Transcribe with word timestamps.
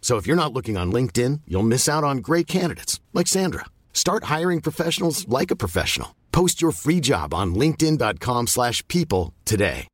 So 0.00 0.16
if 0.16 0.26
you're 0.26 0.34
not 0.34 0.52
looking 0.52 0.76
on 0.76 0.90
LinkedIn, 0.90 1.42
you'll 1.46 1.62
miss 1.62 1.88
out 1.88 2.02
on 2.02 2.18
great 2.18 2.48
candidates 2.48 2.98
like 3.12 3.28
Sandra. 3.28 3.66
Start 3.92 4.24
hiring 4.24 4.60
professionals 4.60 5.28
like 5.28 5.52
a 5.52 5.56
professional. 5.56 6.16
Post 6.32 6.60
your 6.60 6.72
free 6.72 7.00
job 7.00 7.32
on 7.32 7.54
linkedin.com/people 7.54 9.32
today. 9.44 9.86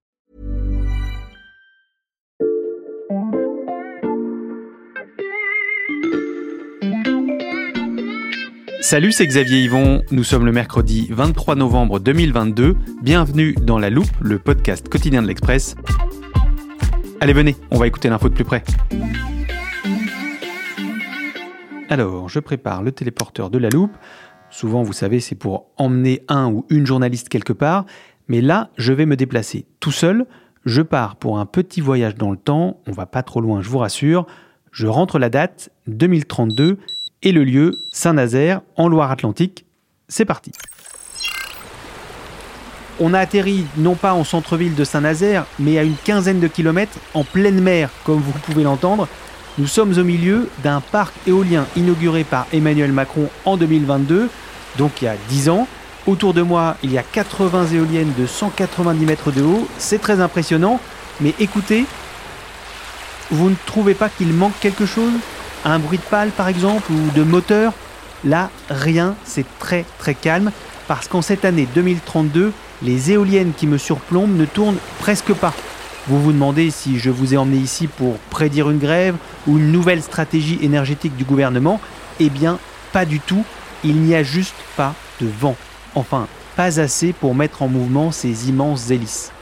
Salut, 8.88 9.10
c'est 9.10 9.26
Xavier 9.26 9.64
Yvon. 9.64 10.02
Nous 10.12 10.22
sommes 10.22 10.46
le 10.46 10.52
mercredi 10.52 11.08
23 11.10 11.56
novembre 11.56 11.98
2022. 11.98 12.76
Bienvenue 13.02 13.52
dans 13.60 13.80
La 13.80 13.90
Loupe, 13.90 14.06
le 14.20 14.38
podcast 14.38 14.88
quotidien 14.88 15.22
de 15.22 15.26
l'Express. 15.26 15.74
Allez, 17.20 17.32
venez, 17.32 17.56
on 17.72 17.78
va 17.78 17.88
écouter 17.88 18.08
l'info 18.08 18.28
de 18.28 18.34
plus 18.34 18.44
près. 18.44 18.62
Alors, 21.88 22.28
je 22.28 22.40
prépare 22.40 22.82
le 22.82 22.90
téléporteur 22.90 23.48
de 23.48 23.58
La 23.58 23.68
Loupe. 23.68 23.96
Souvent, 24.50 24.82
vous 24.82 24.92
savez, 24.92 25.20
c'est 25.20 25.36
pour 25.36 25.66
emmener 25.76 26.22
un 26.28 26.50
ou 26.50 26.66
une 26.68 26.84
journaliste 26.84 27.28
quelque 27.28 27.52
part. 27.52 27.84
Mais 28.28 28.40
là, 28.40 28.70
je 28.76 28.92
vais 28.92 29.06
me 29.06 29.16
déplacer 29.16 29.66
tout 29.78 29.92
seul. 29.92 30.26
Je 30.64 30.82
pars 30.82 31.14
pour 31.14 31.38
un 31.38 31.46
petit 31.46 31.80
voyage 31.80 32.16
dans 32.16 32.32
le 32.32 32.36
temps. 32.36 32.80
On 32.88 32.92
va 32.92 33.06
pas 33.06 33.22
trop 33.22 33.40
loin, 33.40 33.62
je 33.62 33.68
vous 33.68 33.78
rassure. 33.78 34.26
Je 34.72 34.88
rentre 34.88 35.20
la 35.20 35.30
date 35.30 35.70
2032 35.86 36.78
et 37.22 37.32
le 37.32 37.44
lieu 37.44 37.78
Saint-Nazaire 37.92 38.62
en 38.76 38.88
Loire-Atlantique. 38.88 39.64
C'est 40.08 40.24
parti. 40.24 40.50
On 42.98 43.14
a 43.14 43.20
atterri 43.20 43.64
non 43.76 43.94
pas 43.94 44.14
en 44.14 44.24
centre-ville 44.24 44.74
de 44.74 44.84
Saint-Nazaire, 44.84 45.46
mais 45.58 45.78
à 45.78 45.84
une 45.84 45.96
quinzaine 45.96 46.40
de 46.40 46.48
kilomètres 46.48 46.98
en 47.14 47.24
pleine 47.24 47.60
mer, 47.60 47.90
comme 48.04 48.18
vous 48.18 48.32
pouvez 48.40 48.64
l'entendre. 48.64 49.06
Nous 49.58 49.66
sommes 49.66 49.98
au 49.98 50.04
milieu 50.04 50.50
d'un 50.62 50.82
parc 50.82 51.14
éolien 51.26 51.64
inauguré 51.76 52.24
par 52.24 52.46
Emmanuel 52.52 52.92
Macron 52.92 53.30
en 53.46 53.56
2022, 53.56 54.28
donc 54.76 55.00
il 55.00 55.06
y 55.06 55.08
a 55.08 55.16
10 55.30 55.48
ans. 55.48 55.66
Autour 56.06 56.34
de 56.34 56.42
moi, 56.42 56.76
il 56.82 56.92
y 56.92 56.98
a 56.98 57.02
80 57.02 57.68
éoliennes 57.68 58.12
de 58.18 58.26
190 58.26 59.06
mètres 59.06 59.32
de 59.32 59.40
haut. 59.42 59.66
C'est 59.78 59.98
très 59.98 60.20
impressionnant, 60.20 60.78
mais 61.22 61.32
écoutez, 61.40 61.86
vous 63.30 63.48
ne 63.48 63.54
trouvez 63.64 63.94
pas 63.94 64.10
qu'il 64.10 64.34
manque 64.34 64.52
quelque 64.60 64.84
chose? 64.84 65.12
Un 65.64 65.78
bruit 65.78 65.98
de 65.98 66.02
pale 66.02 66.32
par 66.32 66.48
exemple 66.48 66.92
ou 66.92 67.10
de 67.16 67.22
moteur? 67.22 67.72
Là, 68.24 68.50
rien, 68.68 69.14
c'est 69.24 69.46
très 69.58 69.86
très 69.98 70.14
calme 70.14 70.52
parce 70.86 71.08
qu'en 71.08 71.22
cette 71.22 71.46
année 71.46 71.66
2032, 71.74 72.52
les 72.82 73.10
éoliennes 73.10 73.54
qui 73.56 73.66
me 73.66 73.78
surplombent 73.78 74.36
ne 74.36 74.44
tournent 74.44 74.78
presque 74.98 75.32
pas. 75.32 75.54
Vous 76.08 76.22
vous 76.22 76.32
demandez 76.32 76.70
si 76.70 77.00
je 77.00 77.10
vous 77.10 77.34
ai 77.34 77.36
emmené 77.36 77.56
ici 77.56 77.88
pour 77.88 78.16
prédire 78.30 78.70
une 78.70 78.78
grève 78.78 79.16
ou 79.48 79.58
une 79.58 79.72
nouvelle 79.72 80.02
stratégie 80.02 80.58
énergétique 80.62 81.16
du 81.16 81.24
gouvernement 81.24 81.80
Eh 82.20 82.30
bien, 82.30 82.60
pas 82.92 83.04
du 83.04 83.18
tout. 83.18 83.44
Il 83.82 83.96
n'y 83.96 84.14
a 84.14 84.22
juste 84.22 84.54
pas 84.76 84.94
de 85.20 85.26
vent. 85.26 85.56
Enfin, 85.96 86.28
pas 86.54 86.78
assez 86.78 87.12
pour 87.12 87.34
mettre 87.34 87.62
en 87.62 87.68
mouvement 87.68 88.12
ces 88.12 88.48
immenses 88.48 88.88
hélices. 88.90 89.32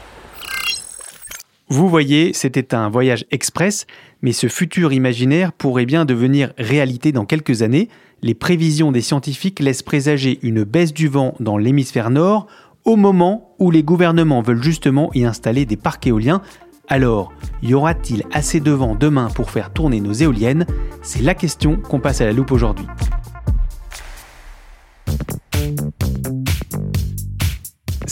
Vous 1.67 1.87
voyez, 1.87 2.33
c'était 2.33 2.73
un 2.73 2.89
voyage 2.89 3.25
express, 3.29 3.85
mais 4.23 4.31
ce 4.31 4.47
futur 4.47 4.91
imaginaire 4.91 5.53
pourrait 5.53 5.85
bien 5.85 6.03
devenir 6.05 6.51
réalité 6.57 7.11
dans 7.11 7.25
quelques 7.25 7.61
années. 7.61 7.89
Les 8.23 8.33
prévisions 8.33 8.91
des 8.91 9.01
scientifiques 9.01 9.59
laissent 9.59 9.83
présager 9.83 10.39
une 10.41 10.63
baisse 10.63 10.93
du 10.93 11.07
vent 11.07 11.35
dans 11.39 11.57
l'hémisphère 11.57 12.09
nord 12.09 12.47
au 12.85 12.95
moment 12.95 13.55
où 13.59 13.71
les 13.71 13.83
gouvernements 13.83 14.41
veulent 14.41 14.63
justement 14.63 15.09
y 15.13 15.25
installer 15.25 15.65
des 15.65 15.75
parcs 15.75 16.05
éoliens. 16.07 16.41
Alors, 16.87 17.33
y 17.63 17.73
aura-t-il 17.73 18.23
assez 18.31 18.59
de 18.59 18.71
vent 18.71 18.95
demain 18.95 19.29
pour 19.33 19.49
faire 19.49 19.73
tourner 19.73 19.99
nos 20.01 20.13
éoliennes? 20.13 20.67
C'est 21.01 21.23
la 21.23 21.33
question 21.33 21.77
qu'on 21.77 21.99
passe 21.99 22.21
à 22.21 22.25
la 22.25 22.31
loupe 22.31 22.51
aujourd'hui. 22.51 22.85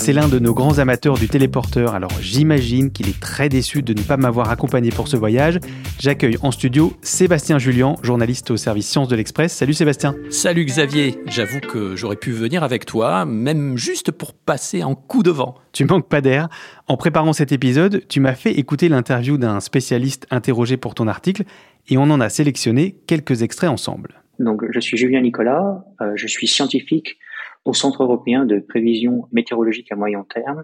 C'est 0.03 0.11
l'un 0.11 0.27
de 0.27 0.37
nos 0.37 0.53
grands 0.53 0.79
amateurs 0.79 1.13
du 1.13 1.29
téléporteur, 1.29 1.95
alors 1.95 2.11
j'imagine 2.19 2.91
qu'il 2.91 3.07
est 3.07 3.17
très 3.21 3.47
déçu 3.47 3.83
de 3.83 3.93
ne 3.93 4.01
pas 4.01 4.17
m'avoir 4.17 4.49
accompagné 4.49 4.89
pour 4.89 5.07
ce 5.07 5.15
voyage. 5.15 5.59
J'accueille 5.97 6.35
en 6.41 6.51
studio 6.51 6.91
Sébastien 7.01 7.57
Julien, 7.57 7.95
journaliste 8.03 8.51
au 8.51 8.57
service 8.57 8.89
Sciences 8.89 9.07
de 9.07 9.15
l'Express. 9.15 9.53
Salut 9.53 9.73
Sébastien. 9.73 10.13
Salut 10.29 10.65
Xavier, 10.65 11.15
j'avoue 11.27 11.61
que 11.61 11.95
j'aurais 11.95 12.17
pu 12.17 12.33
venir 12.33 12.63
avec 12.63 12.85
toi, 12.85 13.23
même 13.23 13.77
juste 13.77 14.11
pour 14.11 14.33
passer 14.33 14.83
en 14.83 14.93
coup 14.93 15.23
de 15.23 15.31
vent. 15.31 15.55
Tu 15.71 15.85
manques 15.85 16.09
pas 16.09 16.19
d'air. 16.19 16.49
En 16.89 16.97
préparant 16.97 17.31
cet 17.31 17.53
épisode, 17.53 18.03
tu 18.09 18.19
m'as 18.19 18.35
fait 18.35 18.51
écouter 18.59 18.89
l'interview 18.89 19.37
d'un 19.37 19.61
spécialiste 19.61 20.27
interrogé 20.31 20.75
pour 20.75 20.95
ton 20.95 21.07
article 21.07 21.43
et 21.87 21.97
on 21.97 22.09
en 22.09 22.19
a 22.19 22.27
sélectionné 22.27 22.97
quelques 23.07 23.41
extraits 23.41 23.69
ensemble. 23.69 24.21
Donc, 24.39 24.63
je 24.69 24.79
suis 24.81 24.97
Julien 24.97 25.21
Nicolas, 25.21 25.85
euh, 26.01 26.11
je 26.15 26.27
suis 26.27 26.47
scientifique 26.47 27.17
au 27.65 27.73
Centre 27.73 28.03
européen 28.03 28.45
de 28.45 28.59
prévision 28.59 29.27
météorologique 29.31 29.91
à 29.91 29.95
moyen 29.95 30.25
terme, 30.33 30.63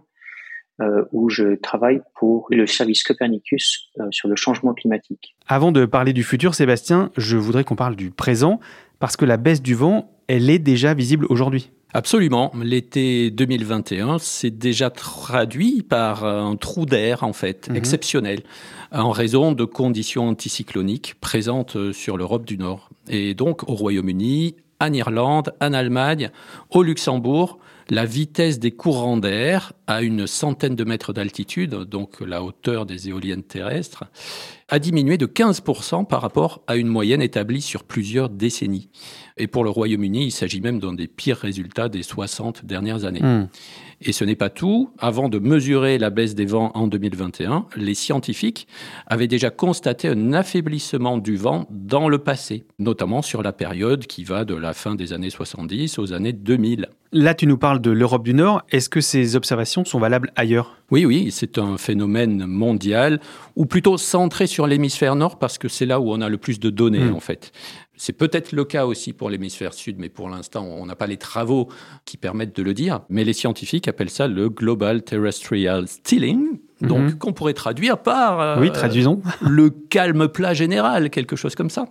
euh, 0.82 1.04
où 1.12 1.30
je 1.30 1.56
travaille 1.56 2.02
pour 2.18 2.48
le 2.52 2.66
service 2.66 3.04
Copernicus 3.04 3.90
euh, 4.00 4.04
sur 4.12 4.30
le 4.30 4.36
changement 4.36 4.74
climatique. 4.74 5.36
Avant 5.48 5.72
de 5.72 5.86
parler 5.86 6.14
du 6.14 6.24
futur, 6.24 6.56
Sébastien, 6.56 7.12
je 7.18 7.36
voudrais 7.38 7.64
qu'on 7.64 7.76
parle 7.76 7.96
du 7.98 8.12
présent, 8.12 8.60
parce 9.00 9.18
que 9.18 9.26
la 9.26 9.38
baisse 9.38 9.62
du 9.62 9.76
vent, 9.76 10.12
elle 10.28 10.50
est 10.50 10.60
déjà 10.60 10.94
visible 10.94 11.26
aujourd'hui. 11.30 11.72
Absolument. 11.92 12.52
L'été 12.62 13.32
2021 13.32 14.20
s'est 14.20 14.52
déjà 14.52 14.90
traduit 14.92 15.82
par 15.82 16.24
un 16.24 16.56
trou 16.56 16.86
d'air, 16.86 17.24
en 17.24 17.34
fait, 17.34 17.68
Mhm. 17.68 17.76
exceptionnel, 17.76 18.42
en 18.92 19.10
raison 19.10 19.54
de 19.54 19.66
conditions 19.66 20.30
anticycloniques 20.30 21.16
présentes 21.20 21.92
sur 21.92 22.16
l'Europe 22.16 22.46
du 22.46 22.58
Nord. 22.58 22.90
Et 23.10 23.34
donc, 23.34 23.68
au 23.68 23.74
Royaume-Uni, 23.74 24.56
en 24.80 24.94
Irlande, 24.94 25.54
en 25.62 25.74
Allemagne, 25.74 26.32
au 26.70 26.84
Luxembourg, 26.84 27.60
la 27.90 28.06
vitesse 28.06 28.60
des 28.60 28.72
courants 28.72 29.18
d'air 29.18 29.74
à 29.88 30.02
une 30.02 30.28
centaine 30.28 30.76
de 30.76 30.84
mètres 30.84 31.14
d'altitude, 31.14 31.72
donc 31.72 32.22
la 32.22 32.44
hauteur 32.44 32.86
des 32.86 33.10
éoliennes 33.10 33.44
terrestres, 33.44 34.06
a 34.70 34.80
diminué 34.80 35.18
de 35.18 35.26
15% 35.26 36.06
par 36.06 36.22
rapport 36.22 36.62
à 36.68 36.76
une 36.76 36.88
moyenne 36.88 37.22
établie 37.22 37.62
sur 37.62 37.84
plusieurs 37.84 38.30
décennies. 38.30 38.90
Et 39.38 39.48
pour 39.48 39.64
le 39.64 39.70
Royaume-Uni, 39.70 40.26
il 40.26 40.32
s'agit 40.32 40.62
même 40.62 40.80
d'un 40.80 40.94
des 40.94 41.08
pires 41.08 41.38
résultats 41.38 41.90
des 41.90 42.04
60 42.04 42.66
dernières 42.66 43.06
années. 43.06 43.22
Hmm. 43.22 43.48
Et 44.02 44.14
ce 44.14 44.24
n'est 44.24 44.36
pas 44.36 44.50
tout. 44.50 44.92
Avant 44.98 45.28
de 45.28 45.40
mesurer 45.40 45.98
la 45.98 46.10
baisse 46.10 46.34
des 46.34 46.46
vents 46.46 46.72
en 46.74 46.88
2021, 46.88 47.66
les 47.76 47.94
scientifiques 47.94 48.68
avaient 49.08 49.28
déjà 49.28 49.50
constaté 49.50 50.08
un 50.08 50.32
affaiblissement 50.34 51.18
du 51.18 51.36
vent 51.36 51.68
dans 51.70 52.08
le 52.08 52.18
passé, 52.20 52.66
notamment 52.80 53.22
sur 53.22 53.44
la 53.44 53.52
période 53.52 54.06
qui 54.08 54.24
va 54.24 54.46
de 54.46 54.56
la 54.56 54.74
fin 54.74 54.96
des 54.96 55.12
années 55.12 55.30
70 55.30 56.00
aux 56.00 56.14
années 56.14 56.34
2000. 56.34 56.88
Là, 57.12 57.34
tu 57.34 57.48
nous 57.48 57.58
parles 57.58 57.82
de 57.82 57.92
l'Europe 57.92 58.24
du 58.24 58.34
Nord. 58.34 58.62
Est-ce 58.70 58.88
que 58.88 59.02
ces 59.02 59.36
observations 59.36 59.84
sont 59.84 60.00
valables 60.00 60.32
ailleurs? 60.36 60.78
Oui, 60.92 61.06
oui, 61.06 61.30
c'est 61.32 61.58
un 61.58 61.78
phénomène 61.78 62.46
mondial, 62.46 63.20
ou 63.56 63.66
plutôt 63.66 63.98
centré 63.98 64.48
sur 64.48 64.59
l'hémisphère 64.68 65.16
nord, 65.16 65.40
parce 65.40 65.58
que 65.58 65.68
c'est 65.68 65.86
là 65.86 66.00
où 66.00 66.12
on 66.12 66.22
a 66.22 66.30
le 66.30 66.38
plus 66.38 66.60
de 66.60 66.70
données, 66.70 67.06
Mm. 67.06 67.16
en 67.16 67.20
fait. 67.20 67.52
C'est 67.96 68.14
peut-être 68.14 68.52
le 68.54 68.64
cas 68.64 68.86
aussi 68.86 69.12
pour 69.14 69.30
l'hémisphère 69.30 69.74
sud, 69.74 69.98
mais 70.00 70.10
pour 70.10 70.30
l'instant, 70.30 70.64
on 70.66 70.86
n'a 70.86 70.96
pas 70.96 71.08
les 71.08 71.18
travaux 71.18 71.68
qui 72.06 72.16
permettent 72.18 72.56
de 72.56 72.64
le 72.64 72.74
dire. 72.74 73.02
Mais 73.10 73.24
les 73.26 73.34
scientifiques 73.34 73.88
appellent 73.88 74.10
ça 74.10 74.28
le 74.28 74.50
Global 74.50 75.04
Terrestrial 75.04 75.88
Stealing, 75.88 76.60
donc 76.82 77.00
Mhm. 77.02 77.18
qu'on 77.18 77.34
pourrait 77.34 77.54
traduire 77.54 77.98
par 77.98 78.40
euh, 78.40 78.60
Oui, 78.60 78.72
traduisons. 78.72 79.22
le 79.42 79.70
calme 79.70 80.28
plat 80.28 80.54
général, 80.54 81.10
quelque 81.10 81.36
chose 81.36 81.56
comme 81.56 81.70
ça. 81.70 81.86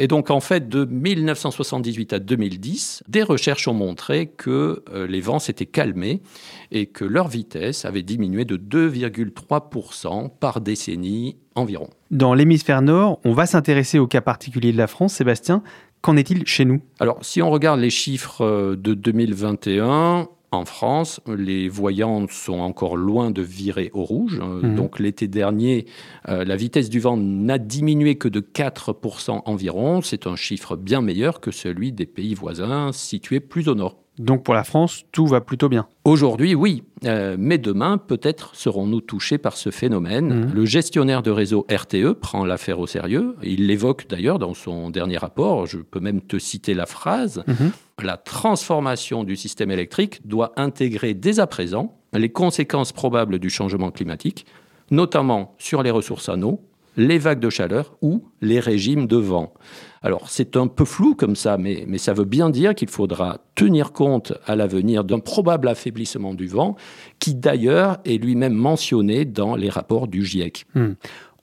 Et 0.00 0.06
donc, 0.06 0.30
en 0.30 0.38
fait, 0.38 0.68
de 0.68 0.84
1978 0.84 2.12
à 2.12 2.18
2010, 2.20 3.02
des 3.08 3.24
recherches 3.24 3.66
ont 3.66 3.74
montré 3.74 4.26
que 4.28 4.84
euh, 4.94 5.08
les 5.08 5.20
vents 5.20 5.40
s'étaient 5.40 5.66
calmés 5.66 6.22
et 6.70 6.86
que 6.86 7.04
leur 7.04 7.26
vitesse 7.26 7.84
avait 7.84 8.02
diminué 8.04 8.44
de 8.44 8.56
2,3% 8.56 10.28
par 10.38 10.60
décennie 10.60 11.36
environ. 11.54 11.88
Dans 12.10 12.34
l'hémisphère 12.34 12.82
nord, 12.82 13.18
on 13.24 13.32
va 13.32 13.46
s'intéresser 13.46 13.98
au 13.98 14.06
cas 14.06 14.20
particulier 14.20 14.72
de 14.72 14.78
la 14.78 14.86
France. 14.86 15.14
Sébastien, 15.14 15.62
qu'en 16.00 16.16
est-il 16.16 16.46
chez 16.46 16.64
nous? 16.64 16.80
Alors, 17.00 17.18
si 17.22 17.42
on 17.42 17.50
regarde 17.50 17.80
les 17.80 17.90
chiffres 17.90 18.42
euh, 18.44 18.76
de 18.76 18.94
2021, 18.94 20.28
en 20.50 20.64
France, 20.64 21.20
les 21.26 21.68
voyants 21.68 22.26
sont 22.30 22.60
encore 22.60 22.96
loin 22.96 23.30
de 23.30 23.42
virer 23.42 23.90
au 23.92 24.04
rouge. 24.04 24.40
Euh, 24.42 24.62
Mhm. 24.62 24.74
Donc 24.76 24.98
l'été 24.98 25.28
dernier, 25.28 25.86
euh, 26.28 26.44
la 26.44 26.56
vitesse 26.56 26.88
du 26.88 27.00
vent 27.00 27.16
n'a 27.16 27.58
diminué 27.58 28.16
que 28.16 28.28
de 28.28 28.40
4% 28.40 29.42
environ. 29.44 30.00
C'est 30.00 30.26
un 30.26 30.36
chiffre 30.36 30.76
bien 30.76 31.00
meilleur 31.02 31.40
que 31.40 31.50
celui 31.50 31.92
des 31.92 32.06
pays 32.06 32.34
voisins 32.34 32.92
situés 32.92 33.40
plus 33.40 33.68
au 33.68 33.74
nord. 33.74 33.96
Donc 34.18 34.42
pour 34.44 34.54
la 34.54 34.64
France, 34.64 35.04
tout 35.12 35.26
va 35.26 35.40
plutôt 35.40 35.68
bien. 35.68 35.86
Aujourd'hui, 36.04 36.54
oui, 36.54 36.82
Euh, 37.04 37.36
mais 37.38 37.58
demain, 37.58 37.96
peut-être 37.96 38.56
serons-nous 38.56 39.00
touchés 39.00 39.38
par 39.38 39.56
ce 39.56 39.70
phénomène. 39.70 40.46
Mhm. 40.46 40.52
Le 40.52 40.64
gestionnaire 40.64 41.22
de 41.22 41.30
réseau 41.30 41.64
RTE 41.70 42.12
prend 42.14 42.44
l'affaire 42.44 42.80
au 42.80 42.88
sérieux. 42.88 43.36
Il 43.44 43.68
l'évoque 43.68 44.06
d'ailleurs 44.08 44.40
dans 44.40 44.52
son 44.52 44.90
dernier 44.90 45.16
rapport. 45.16 45.66
Je 45.66 45.78
peux 45.78 46.00
même 46.00 46.20
te 46.20 46.38
citer 46.38 46.74
la 46.74 46.86
phrase. 46.86 47.44
Mhm. 47.46 47.70
La 48.02 48.16
transformation 48.16 49.22
du 49.22 49.36
système 49.36 49.70
électrique 49.70 50.26
doit 50.26 50.52
intégrer 50.56 51.14
dès 51.14 51.38
à 51.38 51.46
présent 51.46 51.96
les 52.14 52.30
conséquences 52.30 52.90
probables 52.90 53.38
du 53.38 53.48
changement 53.48 53.92
climatique, 53.92 54.44
notamment 54.90 55.54
sur 55.58 55.82
les 55.84 55.92
ressources 55.92 56.28
en 56.28 56.42
eau, 56.42 56.60
les 56.96 57.18
vagues 57.18 57.40
de 57.40 57.50
chaleur 57.50 57.94
ou 58.02 58.24
les 58.40 58.58
régimes 58.58 59.06
de 59.06 59.16
vent. 59.16 59.54
Alors 60.02 60.30
c'est 60.30 60.56
un 60.56 60.66
peu 60.66 60.84
flou 60.84 61.14
comme 61.14 61.36
ça, 61.36 61.58
mais, 61.58 61.84
mais 61.86 61.98
ça 61.98 62.12
veut 62.12 62.24
bien 62.24 62.50
dire 62.50 62.74
qu'il 62.74 62.88
faudra 62.88 63.38
tenir 63.54 63.92
compte 63.92 64.32
à 64.46 64.56
l'avenir 64.56 65.04
d'un 65.04 65.18
probable 65.18 65.68
affaiblissement 65.68 66.34
du 66.34 66.46
vent, 66.46 66.76
qui 67.18 67.34
d'ailleurs 67.34 67.98
est 68.04 68.22
lui-même 68.22 68.54
mentionné 68.54 69.24
dans 69.24 69.56
les 69.56 69.68
rapports 69.68 70.08
du 70.08 70.24
GIEC. 70.24 70.66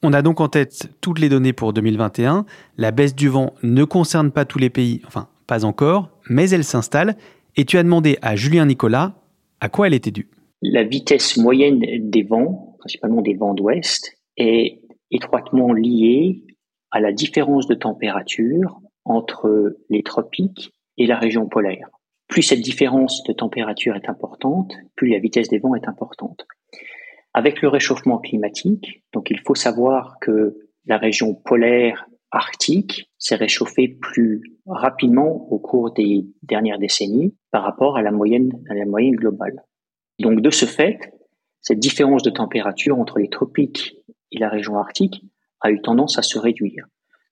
On 0.04 0.14
a 0.14 0.22
donc 0.22 0.40
en 0.40 0.48
tête 0.48 0.90
toutes 1.02 1.20
les 1.20 1.30
données 1.30 1.54
pour 1.54 1.74
2021. 1.74 2.46
La 2.78 2.92
baisse 2.92 3.16
du 3.16 3.28
vent 3.28 3.54
ne 3.64 3.84
concerne 3.84 4.32
pas 4.32 4.46
tous 4.46 4.60
les 4.60 4.70
pays, 4.70 5.02
enfin 5.08 5.28
pas 5.48 5.66
encore, 5.66 6.10
mais 6.30 6.50
elle 6.50 6.64
s'installe. 6.64 7.16
Et 7.56 7.66
tu 7.66 7.78
as 7.78 7.84
demandé 7.84 8.18
à 8.22 8.36
Julien 8.36 8.66
Nicolas 8.66 9.16
à 9.62 9.70
quoi 9.70 9.88
elle 9.88 9.94
était 9.94 10.12
due. 10.12 10.30
La 10.62 10.84
vitesse 10.84 11.38
moyenne 11.38 11.82
des 12.10 12.24
vents, 12.24 12.76
principalement 12.80 13.22
des 13.22 13.34
vents 13.34 13.54
d'ouest, 13.54 14.12
est 14.38 14.82
étroitement 15.12 15.74
liée 15.74 16.44
à 16.96 17.02
la 17.02 17.12
différence 17.12 17.68
de 17.68 17.76
température 17.76 18.80
entre 19.04 19.76
les 19.90 20.02
tropiques 20.02 20.72
et 20.98 21.08
la 21.08 21.20
région 21.20 21.46
polaire. 21.46 21.90
Plus 22.30 22.42
cette 22.42 22.62
différence 22.62 23.22
de 23.24 23.34
température 23.34 23.98
est 23.98 24.08
importante, 24.08 24.74
plus 24.96 25.10
la 25.10 25.20
vitesse 25.20 25.50
des 25.50 25.60
vents 25.60 25.76
est 25.76 25.90
importante. 25.90 26.48
Avec 27.34 27.62
le 27.62 27.68
réchauffement 27.68 28.20
climatique, 28.20 29.04
il 29.30 29.40
faut 29.42 29.56
savoir 29.56 30.20
que 30.22 30.56
la 30.86 30.98
région 30.98 31.36
polaire 31.36 32.08
arctique 32.32 33.12
s'est 33.18 33.36
réchauffée 33.36 33.90
plus 33.90 34.42
rapidement 34.66 35.52
au 35.52 35.60
cours 35.60 35.92
des 35.92 36.26
dernières 36.44 36.80
décennies 36.80 37.36
par 37.52 37.64
rapport 37.64 37.98
à 37.98 38.04
la 38.04 38.12
moyenne, 38.12 38.54
à 38.70 38.74
la 38.74 38.86
moyenne 38.86 39.18
globale. 39.18 39.66
Donc 40.20 40.40
de 40.40 40.50
ce 40.50 40.66
fait, 40.66 41.14
cette 41.60 41.80
différence 41.80 42.24
de 42.24 42.30
température 42.30 42.98
entre 42.98 43.20
les 43.20 43.28
tropiques 43.28 43.98
et 44.32 44.40
la 44.40 44.48
région 44.48 44.78
arctique 44.78 45.26
a 45.66 45.72
eu 45.72 45.82
tendance 45.82 46.18
à 46.18 46.22
se 46.22 46.38
réduire. 46.40 46.86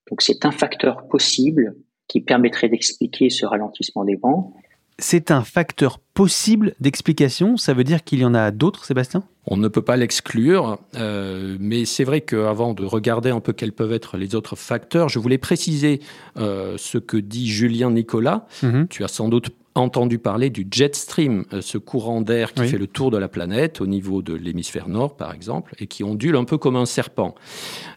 Donc 0.10 0.22
c'est 0.22 0.46
un 0.46 0.52
facteur 0.52 1.08
possible 1.08 1.76
qui 2.08 2.22
permettrait 2.22 2.70
d'expliquer 2.70 3.30
ce 3.30 3.46
ralentissement 3.46 4.04
des 4.04 4.16
vents. 4.16 4.54
C'est 5.00 5.32
un 5.32 5.44
facteur 5.44 5.98
possible 6.14 6.76
d'explication? 6.80 7.58
Ça 7.58 7.74
veut 7.74 7.84
dire 7.84 8.04
qu'il 8.04 8.20
y 8.20 8.26
en 8.26 8.36
a 8.36 8.52
d'autres, 8.52 8.86
Sébastien? 8.86 9.24
On 9.48 9.58
ne 9.58 9.68
peut 9.68 9.82
pas 9.82 9.98
l'exclure, 9.98 10.78
euh, 10.96 11.58
mais 11.60 11.86
c'est 11.86 12.04
vrai 12.04 12.22
qu'avant 12.22 12.74
de 12.74 12.86
regarder 12.86 13.32
un 13.32 13.40
peu 13.40 13.54
quels 13.54 13.74
peuvent 13.74 13.92
être 13.92 14.18
les 14.18 14.36
autres 14.36 14.56
facteurs, 14.56 15.10
je 15.10 15.18
voulais 15.18 15.40
préciser 15.40 16.00
euh, 16.38 16.76
ce 16.78 17.00
que 17.00 17.18
dit 17.18 17.50
Julien 17.50 17.90
Nicolas. 17.90 18.46
Mhm. 18.62 18.88
Tu 18.88 19.04
as 19.04 19.08
sans 19.08 19.30
doute 19.30 19.50
entendu 19.76 20.20
parler 20.20 20.50
du 20.50 20.68
jet 20.70 20.96
stream, 20.96 21.46
euh, 21.54 21.62
ce 21.62 21.78
courant 21.78 22.22
d'air 22.22 22.54
qui 22.54 22.62
Oui. 22.62 22.68
fait 22.70 22.78
le 22.78 22.88
tour 22.88 23.10
de 23.12 23.18
la 23.18 23.28
planète 23.28 23.82
au 23.82 23.88
niveau 23.88 24.22
de 24.22 24.34
l'hémisphère 24.34 24.88
nord, 24.88 25.16
par 25.18 25.34
exemple, 25.34 25.74
et 25.80 25.88
qui 25.88 26.04
ondule 26.04 26.36
un 26.36 26.44
peu 26.44 26.58
comme 26.58 26.76
un 26.76 26.86
serpent. 26.86 27.34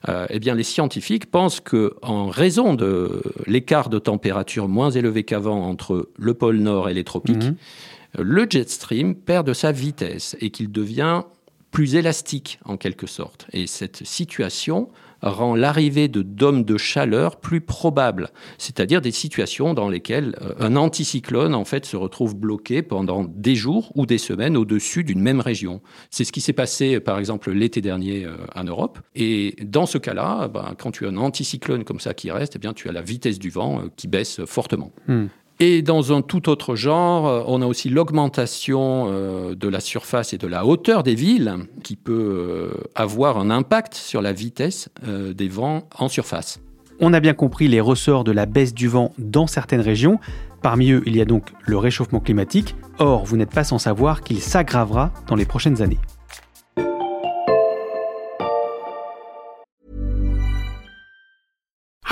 Euh, 0.09 0.27
eh 0.31 0.39
bien, 0.39 0.55
les 0.55 0.63
scientifiques 0.63 1.31
pensent 1.31 1.61
que, 1.61 1.95
en 2.03 2.29
raison 2.29 2.75
de 2.75 3.23
l'écart 3.47 3.89
de 3.91 3.99
température 3.99 4.69
moins 4.69 4.91
élevé 4.91 5.25
qu'avant 5.25 5.69
entre 5.69 6.09
le 6.17 6.35
pôle 6.35 6.57
nord 6.59 6.89
et 6.89 6.95
les 6.95 7.05
tropiques, 7.05 7.45
Mhm. 7.45 7.57
le 8.21 8.47
jet 8.49 8.69
stream 8.71 9.15
perd 9.15 9.47
de 9.47 9.53
sa 9.53 9.73
vitesse 9.73 10.37
et 10.41 10.51
qu'il 10.51 10.73
devient 10.73 11.23
plus 11.73 11.95
élastique 11.95 12.59
en 12.65 12.79
quelque 12.79 13.07
sorte. 13.07 13.47
Et 13.53 13.67
cette 13.67 14.07
situation 14.07 14.89
rend 15.31 15.55
l'arrivée 15.55 16.09
de 16.09 16.23
dômes 16.23 16.65
de 16.65 16.77
chaleur 16.77 17.37
plus 17.37 17.61
probable, 17.61 18.31
c'est-à-dire 18.59 19.01
des 19.01 19.11
situations 19.11 19.75
dans 19.75 19.89
lesquelles 19.89 20.37
euh, 20.43 20.55
un 20.59 20.77
anticyclone 20.77 21.55
en 21.55 21.65
fait 21.65 21.85
se 21.87 21.97
retrouve 21.97 22.37
bloqué 22.37 22.83
pendant 22.83 23.25
des 23.25 23.55
jours 23.55 23.93
ou 23.95 24.07
des 24.07 24.19
semaines 24.19 24.57
au-dessus 24.57 25.05
d'une 25.05 25.21
même 25.21 25.41
région. 25.41 25.81
C'est 26.11 26.25
ce 26.25 26.33
qui 26.33 26.41
s'est 26.41 26.53
passé 26.53 27.01
par 27.01 27.19
exemple 27.19 27.51
l'été 27.51 27.81
dernier 27.81 28.25
euh, 28.25 28.37
en 28.55 28.65
Europe. 28.65 28.99
Et 29.15 29.57
dans 29.63 29.87
ce 29.87 29.99
cas-là, 29.99 30.49
ben, 30.49 30.75
quand 30.79 30.91
tu 30.91 31.07
as 31.07 31.09
un 31.09 31.17
anticyclone 31.17 31.85
comme 31.85 32.01
ça 32.01 32.15
qui 32.15 32.31
reste, 32.31 32.57
eh 32.57 32.59
bien 32.59 32.73
tu 32.73 32.89
as 32.89 32.93
la 32.93 33.03
vitesse 33.03 33.39
du 33.39 33.51
vent 33.51 33.81
euh, 33.81 33.89
qui 33.97 34.09
baisse 34.09 34.45
fortement. 34.45 34.93
Hmm. 35.09 35.27
Et 35.59 35.81
dans 35.81 36.13
un 36.13 36.21
tout 36.21 36.51
autre 36.51 36.77
genre, 36.77 37.27
euh, 37.27 37.43
on 37.47 37.63
a 37.63 37.67
aussi 37.67 37.89
l'augmentation 37.89 39.07
euh, 39.09 39.55
de 39.55 39.69
la 39.69 39.81
surface 39.81 40.35
et 40.35 40.39
de 40.39 40.47
la 40.47 40.67
hauteur 40.67 41.03
des 41.03 41.15
villes 41.15 41.55
qui 41.83 41.97
peut 41.97 42.73
euh, 42.73 42.85
avoir 42.95 43.39
un 43.39 43.49
impact 43.49 43.95
sur 43.95 44.21
la 44.21 44.33
vitesse 44.33 44.91
des 45.07 45.49
vents 45.49 45.89
en 45.99 46.09
surface. 46.09 46.61
On 47.01 47.13
a 47.13 47.21
bien 47.21 47.35
compris 47.35 47.69
les 47.69 47.81
ressorts 47.81 48.25
de 48.25 48.33
la 48.33 48.47
baisse 48.47 48.75
du 48.75 48.89
vent 48.89 49.13
dans 49.19 49.47
certaines 49.47 49.81
régions. 49.81 50.19
Parmi 50.63 50.91
eux, 50.91 51.03
il 51.07 51.17
y 51.17 51.21
a 51.21 51.25
donc 51.25 51.53
le 51.65 51.77
réchauffement 51.79 52.21
climatique. 52.21 52.75
Or, 52.99 53.25
vous 53.25 53.37
n'êtes 53.37 53.51
pas 53.51 53.65
sans 53.65 53.79
savoir 53.79 54.23
qu'il 54.23 54.41
s'aggravera 54.41 55.13
dans 55.27 55.37
les 55.37 55.45
prochaines 55.45 55.83
années. 55.83 55.99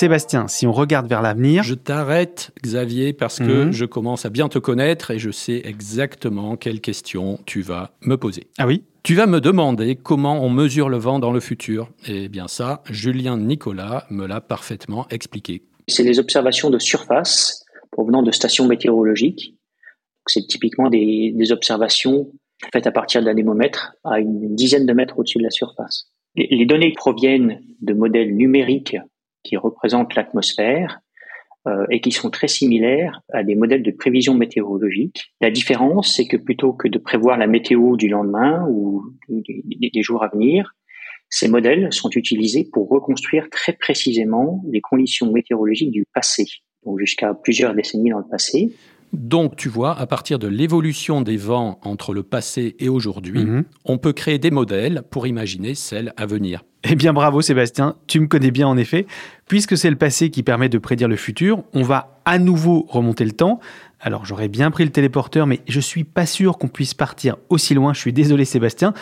Sébastien, 0.00 0.46
si 0.46 0.66
on 0.66 0.72
regarde 0.72 1.08
vers 1.08 1.22
l'avenir, 1.22 1.62
Je 1.62 1.72
t'arrête, 1.74 2.52
Xavier, 2.62 3.14
parce 3.14 3.38
que 3.38 3.64
Mhm. 3.64 3.72
je 3.72 3.86
commence 3.86 4.26
à 4.26 4.28
bien 4.30 4.50
te 4.50 4.58
connaître 4.58 5.10
et 5.10 5.18
je 5.18 5.30
sais 5.30 5.62
exactement 5.64 6.56
quelles 6.58 6.82
questions 6.82 7.38
tu 7.46 7.62
vas 7.62 7.92
me 8.02 8.16
poser. 8.18 8.48
ah 8.58 8.66
oui, 8.66 8.84
Tu 9.04 9.14
vas 9.14 9.26
me 9.26 9.40
demander 9.40 9.94
comment 9.96 10.44
on 10.44 10.50
mesure 10.50 10.90
le 10.90 10.98
vent 10.98 11.18
dans 11.18 11.30
le 11.32 11.40
futur. 11.40 11.88
Eh 12.08 12.28
bien 12.28 12.46
ça, 12.46 12.82
Julien 12.90 13.38
Nicolas 13.38 14.04
me 14.10 14.26
l'a 14.26 14.40
parfaitement 14.42 15.06
expliqué. 15.10 15.62
C'est 15.88 16.02
les 16.02 16.18
observations 16.18 16.68
de 16.68 16.78
surface 16.78 17.64
provenant 17.90 18.22
de 18.22 18.32
stations 18.32 18.66
météorologiques. 18.66 19.54
C'est 20.26 20.46
typiquement 20.46 20.90
des, 20.90 21.32
des 21.34 21.52
observations 21.52 22.32
faites 22.72 22.86
à 22.86 22.90
partir 22.92 23.22
d'un 23.22 23.30
anémomètre 23.30 23.92
à 24.04 24.18
une 24.20 24.54
dizaine 24.56 24.84
de 24.84 24.92
mètres 24.92 25.18
au-dessus 25.18 25.38
de 25.38 25.44
la 25.44 25.50
surface. 25.50 26.10
Les, 26.34 26.48
les 26.50 26.66
données 26.66 26.92
proviennent 26.92 27.60
de 27.80 27.94
modèles 27.94 28.34
numériques 28.36 28.96
qui 29.46 29.56
représentent 29.56 30.14
l'atmosphère 30.14 31.00
euh, 31.66 31.86
et 31.90 32.00
qui 32.00 32.12
sont 32.12 32.30
très 32.30 32.48
similaires 32.48 33.20
à 33.32 33.42
des 33.42 33.54
modèles 33.54 33.82
de 33.82 33.90
prévision 33.90 34.34
météorologique. 34.34 35.32
La 35.40 35.50
différence, 35.50 36.14
c'est 36.14 36.26
que 36.26 36.36
plutôt 36.36 36.72
que 36.72 36.88
de 36.88 36.98
prévoir 36.98 37.38
la 37.38 37.46
météo 37.46 37.96
du 37.96 38.08
lendemain 38.08 38.66
ou 38.68 39.02
des, 39.28 39.90
des- 39.92 40.02
jours 40.02 40.22
à 40.22 40.28
venir, 40.28 40.74
ces 41.28 41.48
modèles 41.48 41.92
sont 41.92 42.10
utilisés 42.10 42.68
pour 42.72 42.88
reconstruire 42.88 43.48
très 43.50 43.72
précisément 43.72 44.62
les 44.70 44.80
conditions 44.80 45.32
météorologiques 45.32 45.90
du 45.90 46.04
passé, 46.14 46.44
donc 46.84 47.00
jusqu'à 47.00 47.34
plusieurs 47.34 47.74
décennies 47.74 48.10
dans 48.10 48.18
le 48.26 48.30
passé. 48.30 48.72
Donc, 49.12 49.56
tu 49.56 49.68
vois, 49.68 49.98
à 49.98 50.06
partir 50.06 50.38
de 50.38 50.48
l'évolution 50.48 51.22
des 51.22 51.36
vents 51.36 51.78
entre 51.82 52.12
le 52.12 52.22
passé 52.22 52.76
et 52.78 52.88
aujourd'hui, 52.88 53.44
Mhm. 53.44 53.64
on 53.84 53.98
peut 53.98 54.12
créer 54.12 54.38
des 54.38 54.50
modèles 54.50 55.02
pour 55.10 55.26
imaginer 55.26 55.74
celles 55.74 56.12
à 56.16 56.26
venir. 56.26 56.62
Eh 56.88 56.94
bien 56.94 57.12
bravo 57.12 57.40
Sébastien, 57.42 57.96
tu 58.06 58.20
me 58.20 58.26
connais 58.26 58.50
bien 58.50 58.68
en 58.68 58.76
effet. 58.76 59.06
Puisque 59.48 59.76
c'est 59.76 59.90
le 59.90 59.96
passé 59.96 60.30
qui 60.30 60.42
permet 60.42 60.68
de 60.68 60.78
prédire 60.78 61.08
le 61.08 61.16
futur, 61.16 61.62
on 61.72 61.82
va 61.82 62.20
à 62.24 62.38
nouveau 62.38 62.86
remonter 62.88 63.24
le 63.24 63.32
temps. 63.32 63.58
Alors 64.00 64.24
j'aurais 64.26 64.48
bien 64.48 64.70
pris 64.70 64.84
le 64.84 64.90
téléporteur, 64.90 65.46
mais 65.46 65.60
je 65.66 65.80
suis 65.80 66.04
pas 66.04 66.26
sûr 66.26 66.58
qu'on 66.58 66.68
puisse 66.68 66.94
partir 66.94 67.36
aussi 67.48 67.74
loin, 67.74 67.92
je 67.94 68.00
suis 68.00 68.12
désolé 68.12 68.44
Sébastien, 68.44 68.92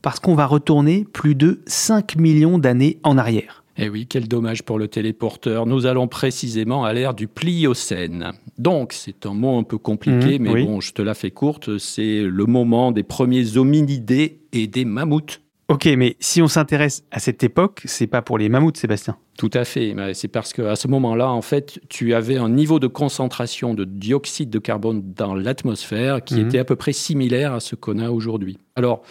parce 0.00 0.20
qu'on 0.20 0.34
va 0.34 0.46
retourner 0.46 1.04
plus 1.12 1.34
de 1.34 1.60
5 1.66 2.16
millions 2.16 2.58
d'années 2.58 2.98
en 3.02 3.18
arrière. 3.18 3.63
Eh 3.76 3.88
oui, 3.88 4.06
quel 4.08 4.28
dommage 4.28 4.62
pour 4.62 4.78
le 4.78 4.86
téléporteur. 4.88 5.66
Nous 5.66 5.86
allons 5.86 6.06
précisément 6.06 6.84
à 6.84 6.92
l'ère 6.92 7.12
du 7.14 7.26
Pliocène. 7.26 8.30
Donc, 8.58 8.92
c'est 8.92 9.26
un 9.26 9.34
mot 9.34 9.58
un 9.58 9.64
peu 9.64 9.78
compliqué, 9.78 10.38
Mhm, 10.38 10.42
mais 10.44 10.52
oui. 10.52 10.64
bon, 10.64 10.80
je 10.80 10.92
te 10.92 11.02
la 11.02 11.14
fais 11.14 11.30
courte. 11.32 11.78
C'est 11.78 12.22
le 12.22 12.46
moment 12.46 12.92
des 12.92 13.02
premiers 13.02 13.56
hominidés 13.56 14.38
et 14.52 14.66
des 14.68 14.84
mammouths. 14.84 15.40
Ok, 15.68 15.86
mais 15.96 16.16
si 16.20 16.42
on 16.42 16.46
s'intéresse 16.46 17.04
à 17.10 17.18
cette 17.18 17.42
époque, 17.42 17.80
c'est 17.86 18.06
pas 18.06 18.20
pour 18.22 18.36
les 18.38 18.48
mammouths 18.50 18.76
Sébastien. 18.76 19.16
Tout 19.38 19.50
à 19.54 19.64
fait. 19.64 19.96
C'est 20.12 20.28
parce 20.28 20.52
qu'à 20.52 20.76
ce 20.76 20.86
moment-là, 20.88 21.30
en 21.30 21.40
fait, 21.42 21.80
tu 21.88 22.14
avais 22.14 22.36
un 22.36 22.50
niveau 22.50 22.78
de 22.78 22.86
concentration 22.86 23.72
de 23.74 23.84
dioxyde 23.84 24.50
de 24.50 24.58
carbone 24.58 25.02
dans 25.16 25.34
l'atmosphère 25.34 26.22
qui 26.22 26.34
Mhm. 26.34 26.46
était 26.46 26.58
à 26.58 26.64
peu 26.64 26.76
près 26.76 26.92
similaire 26.92 27.54
à 27.54 27.60
ce 27.60 27.74
qu'on 27.76 27.98
a 27.98 28.10
aujourd'hui. 28.10 28.58
Alors, 28.76 29.02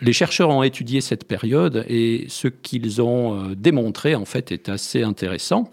les 0.00 0.12
chercheurs 0.12 0.50
ont 0.50 0.62
étudié 0.62 1.00
cette 1.00 1.24
période 1.24 1.84
et 1.88 2.26
ce 2.28 2.48
qu'ils 2.48 3.02
ont 3.02 3.34
euh, 3.34 3.54
démontré, 3.54 4.14
en 4.14 4.24
fait, 4.24 4.52
est 4.52 4.68
assez 4.68 5.02
intéressant. 5.02 5.70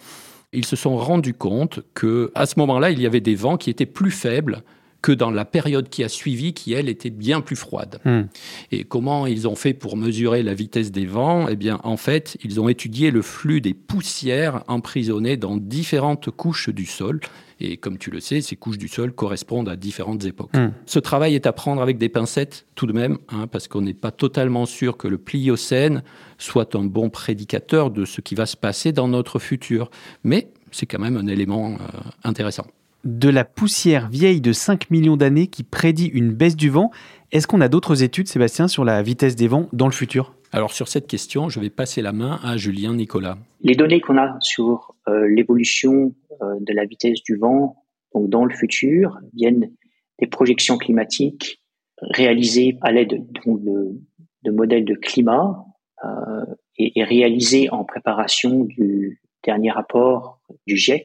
Ils 0.52 0.66
se 0.66 0.76
sont 0.76 0.98
rendus 0.98 1.34
compte 1.34 1.82
que 1.94 2.32
à 2.36 2.46
ce 2.46 2.60
moment-là, 2.60 2.92
il 2.92 3.00
y 3.00 3.06
avait 3.06 3.22
des 3.22 3.36
vents 3.36 3.58
qui 3.58 3.70
étaient 3.70 3.86
plus 3.86 4.12
faibles 4.12 4.64
que 5.02 5.12
dans 5.12 5.32
la 5.32 5.46
période 5.46 5.90
qui 5.90 6.04
a 6.04 6.10
suivi, 6.10 6.54
qui 6.54 6.74
elle 6.74 6.90
était 6.90 7.10
bien 7.10 7.42
plus 7.42 7.56
froide. 7.56 8.00
Hmm. 8.04 8.24
Et 8.72 8.84
comment 8.84 9.26
ils 9.28 9.48
ont 9.48 9.56
fait 9.56 9.74
pour 9.74 9.96
mesurer 9.96 10.44
la 10.44 10.54
vitesse 10.54 10.92
des 10.92 11.06
vents? 11.06 11.48
Eh 11.48 11.56
bien, 11.56 11.80
en 11.84 11.98
fait, 11.98 12.38
ils 12.44 12.60
ont 12.60 12.68
étudié 12.68 13.12
le 13.12 13.22
flux 13.22 13.62
des 13.62 13.74
poussières 13.74 14.64
emprisonnées 14.68 15.38
dans 15.38 15.56
différentes 15.56 16.30
couches 16.32 16.70
du 16.70 16.86
sol. 16.86 17.22
Et 17.62 17.78
comme 17.78 17.98
tu 17.98 18.10
le 18.10 18.20
sais, 18.20 18.42
ces 18.42 18.56
couches 18.56 18.78
du 18.78 18.88
sol 18.88 19.12
correspondent 19.12 19.70
à 19.70 19.76
différentes 19.76 20.24
époques. 20.26 20.56
Hmm. 20.56 20.70
Ce 20.86 21.00
travail 21.00 21.36
est 21.36 21.46
à 21.46 21.52
prendre 21.52 21.82
avec 21.82 21.98
des 21.98 22.10
pincettes, 22.10 22.66
tout 22.76 22.86
de 22.86 22.94
même, 22.94 23.18
hein, 23.30 23.48
parce 23.48 23.68
qu'on 23.68 23.82
n'est 23.82 23.94
pas 23.94 24.12
totalement 24.12 24.66
sûr 24.66 24.96
que 24.98 25.08
le 25.08 25.18
Pliocène 25.18 26.04
soit 26.38 26.76
un 26.76 26.86
bon 26.86 27.10
prédicateur 27.10 27.92
de 27.92 28.06
ce 28.06 28.22
qui 28.22 28.36
va 28.36 28.46
se 28.46 28.56
passer 28.56 28.92
dans 28.92 29.08
notre 29.08 29.40
futur. 29.40 29.92
Mais 30.24 30.52
c'est 30.72 30.86
quand 30.86 31.00
même 31.00 31.18
un 31.18 31.28
élément 31.28 31.72
euh, 31.72 32.00
intéressant. 32.24 32.66
De 33.06 33.30
la 33.30 33.46
poussière 33.46 34.10
vieille 34.10 34.42
de 34.42 34.54
5 34.54 34.90
millions 34.90 35.18
d'années 35.18 35.48
qui 35.48 35.64
prédit 35.64 36.08
une 36.08 36.32
baisse 36.32 36.56
du 36.56 36.70
vent, 36.70 36.92
est-ce 37.32 37.48
qu'on 37.48 37.62
a 37.62 37.70
d'autres 37.70 38.04
études 38.04 38.28
Sébastien 38.28 38.68
sur 38.68 38.84
la 38.84 39.02
vitesse 39.02 39.36
des 39.36 39.48
vents 39.48 39.70
dans 39.72 39.86
le 39.86 39.94
futur? 39.94 40.34
Alors 40.52 40.72
sur 40.72 40.88
cette 40.88 41.08
question, 41.08 41.50
je 41.50 41.60
vais 41.60 41.70
passer 41.70 42.02
la 42.02 42.12
main 42.12 42.40
à 42.44 42.58
Julien 42.58 42.94
Nicolas. 42.96 43.38
Les 43.62 43.76
données 43.76 44.02
qu'on 44.02 44.18
a 44.18 44.38
sur 44.42 44.96
euh, 45.08 45.28
l'évolution 45.28 46.16
euh, 46.42 46.56
de 46.62 46.74
la 46.74 46.86
vitesse 46.86 47.22
du 47.24 47.36
vent 47.36 47.76
donc 48.16 48.30
dans 48.30 48.46
le 48.46 48.54
futur 48.54 49.20
viennent 49.34 49.70
des 50.20 50.26
projections 50.28 50.78
climatiques 50.78 51.62
réalisées 52.02 52.78
à 52.82 52.92
l'aide 52.92 53.28
de 53.46 54.52
modèles 54.52 54.86
de 54.86 54.96
climat 54.96 55.64
euh, 56.04 56.46
et, 56.78 57.00
et 57.00 57.04
réalisées 57.04 57.70
en 57.70 57.84
préparation 57.84 58.64
du 58.64 59.22
dernier 59.44 59.70
rapport 59.70 60.40
du 60.66 60.76
GIEC. 60.78 61.04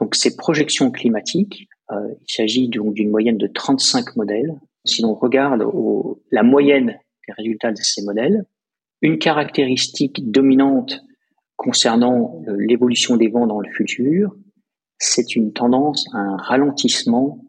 Donc 0.00 0.14
ces 0.14 0.36
projections 0.36 0.90
climatiques, 0.90 1.68
euh, 1.92 1.96
il 2.22 2.32
s'agit 2.32 2.68
donc 2.68 2.94
d'une 2.94 3.10
moyenne 3.10 3.36
de 3.36 3.46
35 3.48 4.16
modèles. 4.16 4.54
Si 4.84 5.02
l'on 5.02 5.14
regarde 5.14 5.62
au- 5.62 6.22
la 6.30 6.42
moyenne 6.42 6.98
des 7.28 7.34
résultats 7.34 7.72
de 7.72 7.76
ces 7.76 8.02
modèles, 8.02 8.44
une 9.02 9.18
caractéristique 9.18 10.30
dominante 10.30 11.02
concernant 11.56 12.42
euh, 12.48 12.56
l'évolution 12.58 13.16
des 13.16 13.28
vents 13.28 13.46
dans 13.46 13.60
le 13.60 13.68
futur, 13.70 14.34
c'est 14.98 15.36
une 15.36 15.52
tendance 15.52 16.06
à 16.14 16.18
un 16.18 16.36
ralentissement 16.36 17.44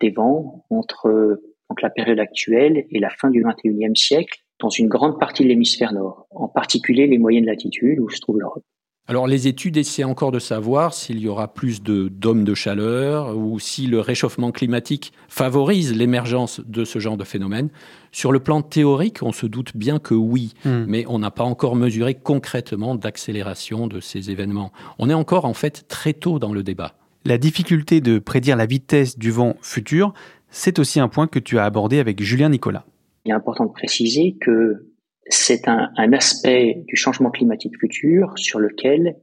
des 0.00 0.10
vents 0.10 0.64
entre 0.70 1.06
euh, 1.08 1.42
la 1.82 1.90
période 1.90 2.18
actuelle 2.18 2.86
et 2.90 2.98
la 2.98 3.10
fin 3.10 3.30
du 3.30 3.44
21e 3.44 3.94
siècle 3.94 4.40
dans 4.58 4.70
une 4.70 4.88
grande 4.88 5.20
partie 5.20 5.44
de 5.44 5.48
l'hémisphère 5.48 5.92
nord, 5.92 6.26
en 6.30 6.48
particulier 6.48 7.06
les 7.06 7.18
moyennes 7.18 7.44
latitudes 7.44 8.00
où 8.00 8.08
se 8.08 8.20
trouve 8.20 8.40
l'Europe. 8.40 8.64
Alors 9.10 9.26
les 9.26 9.48
études 9.48 9.78
essaient 9.78 10.04
encore 10.04 10.32
de 10.32 10.38
savoir 10.38 10.92
s'il 10.92 11.18
y 11.18 11.28
aura 11.28 11.48
plus 11.54 11.82
de 11.82 12.08
dômes 12.08 12.44
de 12.44 12.52
chaleur 12.54 13.34
ou 13.34 13.58
si 13.58 13.86
le 13.86 14.00
réchauffement 14.00 14.52
climatique 14.52 15.14
favorise 15.28 15.96
l'émergence 15.96 16.60
de 16.66 16.84
ce 16.84 16.98
genre 16.98 17.16
de 17.16 17.24
phénomène. 17.24 17.70
Sur 18.12 18.32
le 18.32 18.38
plan 18.38 18.60
théorique, 18.60 19.22
on 19.22 19.32
se 19.32 19.46
doute 19.46 19.74
bien 19.74 19.98
que 19.98 20.12
oui, 20.12 20.52
Hmm. 20.64 20.84
mais 20.86 21.06
on 21.08 21.18
n'a 21.20 21.30
pas 21.30 21.44
encore 21.44 21.74
mesuré 21.74 22.14
concrètement 22.14 22.94
d'accélération 22.96 23.86
de 23.86 23.98
ces 24.00 24.30
événements. 24.30 24.72
On 24.98 25.08
est 25.08 25.14
encore 25.14 25.46
en 25.46 25.54
fait 25.54 25.86
très 25.88 26.12
tôt 26.12 26.38
dans 26.38 26.52
le 26.52 26.62
débat. 26.62 26.92
La 27.24 27.38
difficulté 27.38 28.02
de 28.02 28.18
prédire 28.18 28.56
la 28.56 28.66
vitesse 28.66 29.18
du 29.18 29.30
vent 29.30 29.56
futur, 29.62 30.12
c'est 30.50 30.78
aussi 30.78 31.00
un 31.00 31.08
point 31.08 31.26
que 31.28 31.38
tu 31.38 31.58
as 31.58 31.64
abordé 31.64 31.98
avec 31.98 32.22
Julien 32.22 32.50
Nicolas. 32.50 32.84
Il 33.24 33.30
est 33.30 33.34
important 33.34 33.64
de 33.64 33.72
préciser 33.72 34.36
que 34.38 34.86
c'est 35.28 35.68
un, 35.68 35.90
aspect 36.12 36.84
du 36.86 36.96
changement 36.96 37.30
climatique 37.30 37.78
futur 37.78 38.32
sur 38.36 38.58
lequel 38.58 39.16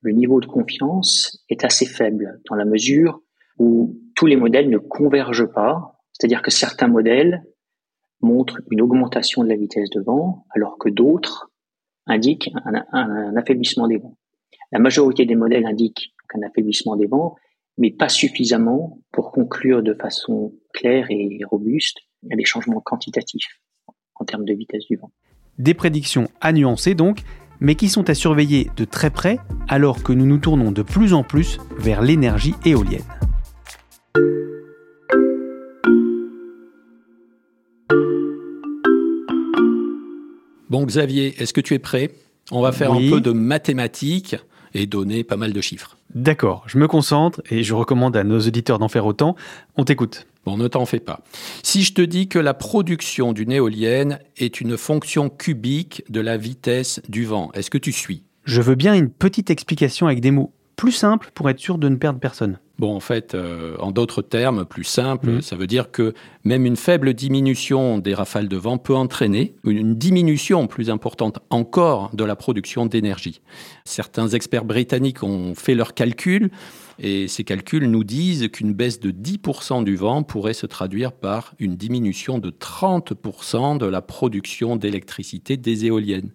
le 0.00 0.12
niveau 0.12 0.40
de 0.40 0.46
confiance 0.46 1.44
est 1.48 1.64
assez 1.64 1.86
faible, 1.86 2.40
dans 2.48 2.56
la 2.56 2.64
mesure 2.64 3.20
où 3.58 3.98
tous 4.14 4.26
les 4.26 4.36
modèles 4.36 4.68
ne 4.68 4.78
convergent 4.78 5.50
pas, 5.52 6.00
c'est-à-dire 6.12 6.42
que 6.42 6.50
certains 6.50 6.88
modèles 6.88 7.42
montrent 8.20 8.60
une 8.70 8.80
augmentation 8.80 9.42
de 9.42 9.48
la 9.48 9.56
vitesse 9.56 9.90
de 9.90 10.00
vent, 10.00 10.46
alors 10.50 10.76
que 10.78 10.88
d'autres 10.88 11.50
indiquent 12.06 12.50
un 12.64 13.36
affaiblissement 13.36 13.88
des 13.88 13.98
vents. 13.98 14.16
La 14.72 14.78
majorité 14.78 15.24
des 15.24 15.36
modèles 15.36 15.66
indiquent 15.66 16.14
un 16.34 16.42
affaiblissement 16.42 16.96
des 16.96 17.06
vents, 17.06 17.36
mais 17.78 17.90
pas 17.90 18.08
suffisamment 18.08 18.98
pour 19.12 19.32
conclure 19.32 19.82
de 19.82 19.94
façon 19.94 20.52
claire 20.72 21.06
et 21.10 21.38
robuste 21.48 21.98
à 22.30 22.36
des 22.36 22.44
changements 22.44 22.80
quantitatifs 22.80 23.60
en 24.16 24.24
termes 24.24 24.44
de 24.44 24.54
vitesse 24.54 24.84
du 24.86 24.96
vent. 24.96 25.12
Des 25.58 25.74
prédictions 25.74 26.28
à 26.40 26.52
nuancer 26.52 26.94
donc, 26.94 27.22
mais 27.60 27.74
qui 27.76 27.88
sont 27.88 28.10
à 28.10 28.14
surveiller 28.14 28.70
de 28.76 28.84
très 28.84 29.10
près 29.10 29.38
alors 29.68 30.02
que 30.02 30.12
nous 30.12 30.26
nous 30.26 30.38
tournons 30.38 30.72
de 30.72 30.82
plus 30.82 31.14
en 31.14 31.22
plus 31.22 31.58
vers 31.78 32.02
l'énergie 32.02 32.54
éolienne. 32.64 33.02
Bon 40.70 40.84
Xavier, 40.84 41.34
est-ce 41.40 41.52
que 41.52 41.60
tu 41.60 41.74
es 41.74 41.78
prêt? 41.78 42.10
On 42.50 42.60
va 42.60 42.72
faire 42.72 42.90
Oui. 42.92 43.08
un 43.08 43.10
peu 43.10 43.20
de 43.20 43.30
mathématiques 43.30 44.36
et 44.74 44.86
donner 44.86 45.22
pas 45.24 45.36
mal 45.36 45.52
de 45.52 45.60
chiffres. 45.60 45.96
D'accord, 46.14 46.64
je 46.66 46.78
me 46.78 46.88
concentre 46.88 47.40
et 47.50 47.62
je 47.62 47.74
recommande 47.74 48.16
à 48.16 48.24
nos 48.24 48.40
auditeurs 48.40 48.78
d'en 48.78 48.88
faire 48.88 49.06
autant. 49.06 49.36
On 49.76 49.84
t'écoute. 49.84 50.26
Bon, 50.44 50.56
ne 50.56 50.68
t'en 50.68 50.84
fais 50.86 51.00
pas. 51.00 51.20
Si 51.62 51.82
je 51.82 51.94
te 51.94 52.02
dis 52.02 52.28
que 52.28 52.38
la 52.38 52.54
production 52.54 53.32
d'une 53.32 53.52
éolienne 53.52 54.18
est 54.36 54.60
une 54.60 54.76
fonction 54.76 55.30
cubique 55.30 56.02
de 56.10 56.20
la 56.20 56.36
vitesse 56.36 57.00
du 57.08 57.24
vent, 57.24 57.50
est-ce 57.54 57.70
que 57.70 57.78
tu 57.78 57.92
suis? 57.92 58.24
Je 58.44 58.60
veux 58.60 58.74
bien 58.74 58.94
une 58.94 59.08
petite 59.10 59.50
explication 59.50 60.06
avec 60.06 60.20
des 60.20 60.30
mots 60.30 60.52
plus 60.76 60.92
simples 60.92 61.30
pour 61.34 61.48
être 61.48 61.60
sûr 61.60 61.78
de 61.78 61.88
ne 61.88 61.96
perdre 61.96 62.18
personne. 62.18 62.58
Bon, 62.80 62.96
en 62.96 63.00
fait, 63.00 63.34
euh, 63.36 63.76
en 63.78 63.92
d'autres 63.92 64.20
termes, 64.20 64.64
plus 64.64 64.82
simples, 64.82 65.30
Mhm. 65.30 65.40
ça 65.42 65.54
veut 65.54 65.68
dire 65.68 65.92
que 65.92 66.12
même 66.42 66.66
une 66.66 66.74
faible 66.74 67.14
diminution 67.14 67.98
des 67.98 68.12
rafales 68.12 68.48
de 68.48 68.56
vent 68.56 68.76
peut 68.78 68.96
entraîner 68.96 69.54
une 69.64 69.94
diminution 69.94 70.66
plus 70.66 70.90
importante 70.90 71.38
encore 71.50 72.10
de 72.14 72.24
la 72.24 72.34
production 72.34 72.86
d'énergie. 72.86 73.40
Certains 73.84 74.26
experts 74.30 74.64
britanniques 74.64 75.22
ont 75.22 75.54
fait 75.54 75.76
leurs 75.76 75.94
calculs 75.94 76.50
et 76.98 77.28
ces 77.28 77.44
calculs 77.44 77.90
nous 77.90 78.04
disent 78.04 78.48
qu'une 78.52 78.72
baisse 78.72 79.00
de 79.00 79.10
10% 79.10 79.84
du 79.84 79.96
vent 79.96 80.22
pourrait 80.22 80.54
se 80.54 80.66
traduire 80.66 81.12
par 81.12 81.54
une 81.58 81.76
diminution 81.76 82.38
de 82.38 82.50
30% 82.50 83.78
de 83.78 83.86
la 83.86 84.02
production 84.02 84.76
d'électricité 84.76 85.56
des 85.56 85.86
éoliennes. 85.86 86.30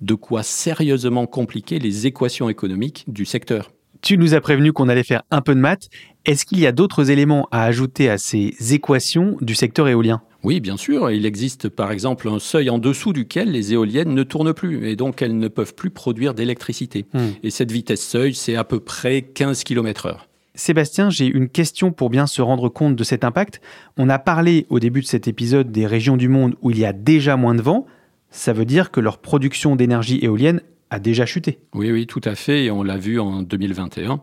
De 0.00 0.14
quoi 0.14 0.42
sérieusement 0.42 1.26
compliquer 1.26 1.78
les 1.78 2.06
équations 2.06 2.48
économiques 2.48 3.04
du 3.08 3.24
secteur. 3.24 3.70
Tu 4.00 4.16
nous 4.16 4.34
as 4.34 4.40
prévenu 4.40 4.72
qu'on 4.72 4.88
allait 4.88 5.02
faire 5.02 5.22
un 5.30 5.40
peu 5.40 5.54
de 5.54 5.60
maths. 5.60 5.88
Est-ce 6.24 6.46
qu'il 6.46 6.60
y 6.60 6.66
a 6.66 6.72
d'autres 6.72 7.10
éléments 7.10 7.48
à 7.50 7.64
ajouter 7.64 8.08
à 8.08 8.16
ces 8.16 8.54
équations 8.72 9.36
du 9.40 9.56
secteur 9.56 9.88
éolien? 9.88 10.22
Oui, 10.44 10.60
bien 10.60 10.76
sûr. 10.76 11.10
Il 11.10 11.26
existe 11.26 11.68
par 11.68 11.90
exemple 11.90 12.28
un 12.28 12.38
seuil 12.38 12.70
en 12.70 12.78
dessous 12.78 13.12
duquel 13.12 13.50
les 13.50 13.72
éoliennes 13.72 14.14
ne 14.14 14.22
tournent 14.22 14.54
plus 14.54 14.88
et 14.88 14.96
donc 14.96 15.20
elles 15.22 15.36
ne 15.36 15.48
peuvent 15.48 15.74
plus 15.74 15.90
produire 15.90 16.34
d'électricité. 16.34 17.06
Hmm. 17.12 17.30
Et 17.42 17.50
cette 17.50 17.72
vitesse 17.72 18.06
seuil, 18.06 18.34
c'est 18.34 18.56
à 18.56 18.64
peu 18.64 18.80
près 18.80 19.22
15 19.22 19.64
km 19.64 20.06
heure. 20.06 20.28
Sébastien, 20.54 21.08
j'ai 21.08 21.26
une 21.26 21.48
question 21.48 21.92
pour 21.92 22.10
bien 22.10 22.26
se 22.26 22.42
rendre 22.42 22.68
compte 22.68 22.96
de 22.96 23.04
cet 23.04 23.22
impact. 23.22 23.60
On 23.96 24.08
a 24.08 24.18
parlé 24.18 24.66
au 24.70 24.80
début 24.80 25.02
de 25.02 25.06
cet 25.06 25.28
épisode 25.28 25.70
des 25.70 25.86
régions 25.86 26.16
du 26.16 26.28
monde 26.28 26.56
où 26.62 26.70
il 26.70 26.78
y 26.78 26.84
a 26.84 26.92
déjà 26.92 27.36
moins 27.36 27.54
de 27.54 27.62
vent. 27.62 27.86
Ça 28.30 28.52
veut 28.52 28.64
dire 28.64 28.90
que 28.90 29.00
leur 29.00 29.18
production 29.18 29.76
d'énergie 29.76 30.18
éolienne 30.22 30.60
a 30.90 30.98
déjà 30.98 31.26
chuté. 31.26 31.58
Oui, 31.74 31.92
oui, 31.92 32.06
tout 32.06 32.20
à 32.24 32.34
fait, 32.34 32.64
et 32.64 32.70
on 32.70 32.82
l'a 32.82 32.96
vu 32.96 33.20
en 33.20 33.42
2021. 33.42 34.20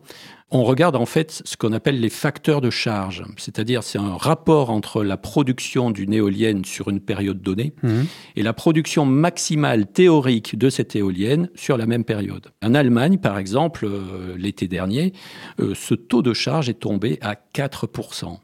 On 0.52 0.64
regarde 0.64 0.96
en 0.96 1.08
fait 1.08 1.42
ce 1.44 1.58
qu'on 1.58 1.74
appelle 1.74 2.00
les 2.00 2.10
facteurs 2.10 2.62
de 2.62 2.70
charge, 2.70 3.24
c'est-à-dire 3.36 3.82
c'est 3.82 3.98
un 3.98 4.16
rapport 4.16 4.70
entre 4.70 5.04
la 5.04 5.18
production 5.18 5.90
d'une 5.90 6.14
éolienne 6.14 6.64
sur 6.64 6.88
une 6.90 7.00
période 7.00 7.42
donnée 7.42 7.74
Mhm. 7.82 8.06
et 8.36 8.44
la 8.44 8.54
production 8.54 9.06
maximale 9.06 9.88
théorique 9.88 10.56
de 10.56 10.70
cette 10.70 10.96
éolienne 10.96 11.50
sur 11.56 11.78
la 11.78 11.88
même 11.88 12.04
période. 12.04 12.52
En 12.64 12.76
Allemagne, 12.76 13.18
par 13.18 13.40
exemple, 13.40 13.86
euh, 13.86 14.36
l'été 14.38 14.68
dernier, 14.68 15.14
euh, 15.60 15.74
ce 15.74 15.96
taux 15.96 16.22
de 16.22 16.34
charge 16.34 16.70
est 16.70 16.76
tombé 16.80 17.18
à 17.22 17.36
4%. 17.36 18.40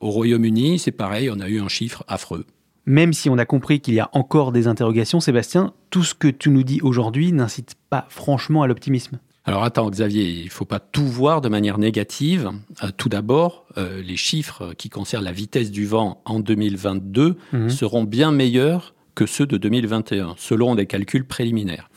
Au 0.00 0.10
Royaume-Uni, 0.10 0.80
c'est 0.80 0.90
pareil, 0.92 1.30
on 1.30 1.38
a 1.38 1.48
eu 1.48 1.60
un 1.60 1.68
chiffre 1.68 2.02
affreux. 2.08 2.46
Même 2.84 3.12
si 3.12 3.30
on 3.30 3.38
a 3.38 3.46
compris 3.46 3.80
qu'il 3.80 3.94
y 3.94 4.00
a 4.00 4.10
encore 4.12 4.50
des 4.52 4.66
interrogations, 4.66 5.20
Sébastien, 5.20 5.72
tout 5.90 6.02
ce 6.02 6.14
que 6.14 6.28
tu 6.28 6.50
nous 6.50 6.64
dis 6.64 6.80
aujourd'hui 6.82 7.32
n'incite 7.32 7.76
pas 7.88 8.06
franchement 8.10 8.62
à 8.62 8.66
l'optimisme. 8.66 9.20
Alors 9.46 9.62
attends 9.62 9.90
Xavier, 9.90 10.24
il 10.24 10.44
ne 10.46 10.50
faut 10.50 10.64
pas 10.64 10.80
tout 10.80 11.06
voir 11.06 11.40
de 11.42 11.48
manière 11.50 11.76
négative. 11.78 12.50
Euh, 12.82 12.88
tout 12.96 13.08
d'abord, 13.10 13.66
euh, 13.76 14.00
les 14.02 14.16
chiffres 14.16 14.72
qui 14.74 14.88
concernent 14.88 15.24
la 15.24 15.32
vitesse 15.32 15.70
du 15.70 15.84
vent 15.86 16.22
en 16.24 16.40
2022 16.40 17.36
Mhm. 17.52 17.68
seront 17.68 18.04
bien 18.04 18.32
meilleurs 18.32 18.94
que 19.14 19.26
ceux 19.26 19.46
de 19.46 19.56
2021, 19.58 20.34
selon 20.38 20.74
des 20.74 20.86
calculs 20.86 21.26
préliminaires. 21.26 21.88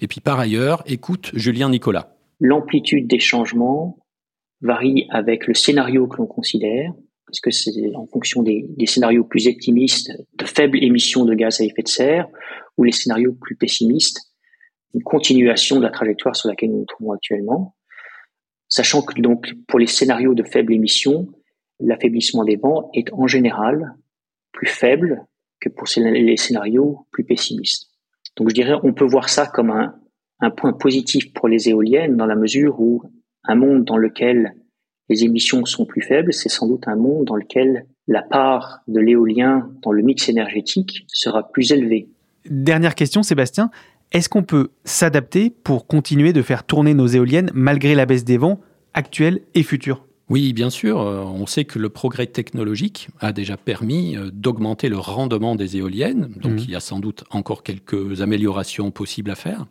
Et 0.00 0.08
puis 0.08 0.20
par 0.20 0.40
ailleurs, 0.40 0.82
écoute 0.86 1.30
Julien 1.34 1.68
Nicolas. 1.68 2.16
L'amplitude 2.40 3.06
des 3.06 3.20
changements 3.20 3.98
varie 4.62 5.06
avec 5.10 5.46
le 5.46 5.54
scénario 5.54 6.08
que 6.08 6.16
l'on 6.16 6.26
considère, 6.26 6.90
parce 7.26 7.40
que 7.40 7.50
c'est 7.50 7.70
en 7.94 8.06
fonction 8.06 8.42
des, 8.42 8.64
des 8.76 8.86
scénarios 8.86 9.24
plus 9.24 9.46
optimistes 9.46 10.10
de 10.38 10.44
faibles 10.46 10.82
émissions 10.82 11.24
de 11.26 11.34
gaz 11.34 11.60
à 11.60 11.64
effet 11.64 11.82
de 11.82 11.88
serre 11.88 12.26
ou 12.76 12.84
les 12.84 12.92
scénarios 12.92 13.34
plus 13.40 13.56
pessimistes, 13.56 14.20
une 14.94 15.02
continuation 15.02 15.76
de 15.76 15.82
la 15.82 15.90
trajectoire 15.90 16.36
sur 16.36 16.48
laquelle 16.48 16.70
nous 16.70 16.78
nous 16.78 16.84
trouvons 16.86 17.12
actuellement. 17.12 17.76
Sachant 18.68 19.02
que 19.02 19.20
donc 19.20 19.52
pour 19.68 19.78
les 19.78 19.86
scénarios 19.86 20.34
de 20.34 20.42
faibles 20.42 20.72
émissions, 20.72 21.28
l'affaiblissement 21.80 22.44
des 22.44 22.56
vents 22.56 22.90
est 22.94 23.12
en 23.12 23.26
général 23.26 23.94
plus 24.52 24.66
faible 24.66 25.26
que 25.60 25.68
pour 25.68 25.86
les 25.96 26.36
scénarios 26.36 27.06
plus 27.10 27.24
pessimistes. 27.24 27.90
Donc 28.36 28.48
je 28.48 28.54
dirais 28.54 28.74
on 28.82 28.92
peut 28.92 29.04
voir 29.04 29.28
ça 29.28 29.46
comme 29.46 29.70
un, 29.70 29.94
un 30.40 30.50
point 30.50 30.72
positif 30.72 31.32
pour 31.32 31.48
les 31.48 31.68
éoliennes 31.68 32.16
dans 32.16 32.26
la 32.26 32.36
mesure 32.36 32.80
où 32.80 33.02
un 33.44 33.54
monde 33.54 33.84
dans 33.84 33.96
lequel 33.96 34.54
les 35.08 35.24
émissions 35.24 35.64
sont 35.66 35.84
plus 35.84 36.00
faibles, 36.00 36.32
c'est 36.32 36.48
sans 36.48 36.66
doute 36.66 36.88
un 36.88 36.96
monde 36.96 37.26
dans 37.26 37.36
lequel 37.36 37.86
la 38.06 38.22
part 38.22 38.80
de 38.88 39.00
l'éolien 39.00 39.70
dans 39.82 39.92
le 39.92 40.02
mix 40.02 40.28
énergétique 40.28 41.04
sera 41.08 41.50
plus 41.50 41.72
élevée. 41.72 42.08
Dernière 42.46 42.94
question, 42.94 43.22
Sébastien. 43.22 43.70
Est-ce 44.14 44.28
qu'on 44.28 44.44
peut 44.44 44.70
s'adapter 44.84 45.50
pour 45.50 45.88
continuer 45.88 46.32
de 46.32 46.40
faire 46.40 46.62
tourner 46.62 46.94
nos 46.94 47.08
éoliennes 47.08 47.50
malgré 47.52 47.96
la 47.96 48.06
baisse 48.06 48.22
des 48.22 48.38
vents 48.38 48.60
actuels 48.94 49.40
et 49.54 49.64
futurs 49.64 50.06
Oui, 50.30 50.54
bien 50.54 50.70
sûr, 50.70 51.00
euh, 51.02 51.22
on 51.22 51.44
sait 51.46 51.66
que 51.66 51.78
le 51.78 51.90
progrès 51.90 52.26
technologique 52.26 53.08
a 53.20 53.32
déjà 53.32 53.58
permis 53.58 54.16
euh, 54.16 54.30
d'augmenter 54.32 54.88
le 54.88 54.96
rendement 54.96 55.54
des 55.54 55.76
éoliennes, 55.76 56.30
donc 56.40 56.52
Mhm. 56.52 56.58
il 56.60 56.70
y 56.70 56.74
a 56.74 56.80
sans 56.80 56.98
doute 56.98 57.24
encore 57.30 57.62
quelques 57.62 58.22
améliorations 58.22 58.90
possibles 58.90 59.30
à 59.30 59.34
faire. 59.34 59.66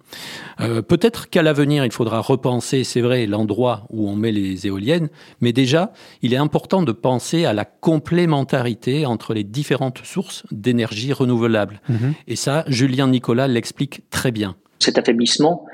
Euh, 0.60 0.84
Peut-être 0.84 1.30
qu'à 1.32 1.42
l'avenir, 1.42 1.86
il 1.86 1.92
faudra 1.92 2.20
repenser, 2.20 2.84
c'est 2.84 3.02
vrai, 3.02 3.26
l'endroit 3.26 3.88
où 3.90 4.08
on 4.08 4.16
met 4.16 4.32
les 4.32 4.68
éoliennes, 4.68 5.10
mais 5.42 5.54
déjà, 5.54 5.92
il 6.22 6.34
est 6.36 6.38
important 6.38 6.84
de 6.84 6.92
penser 6.92 7.46
à 7.46 7.54
la 7.54 7.66
complémentarité 7.66 9.06
entre 9.08 9.34
les 9.34 9.44
différentes 9.44 10.00
sources 10.04 10.46
d'énergie 10.52 11.14
renouvelable. 11.14 11.82
Et 12.28 12.36
ça, 12.36 12.64
Julien 12.68 13.08
Nicolas 13.08 13.48
l'explique 13.48 14.08
très 14.12 14.32
bien. 14.32 14.56
Cet 14.80 14.98
affaiblissement 15.00 15.66